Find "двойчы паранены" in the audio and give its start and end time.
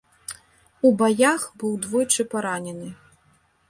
1.87-2.95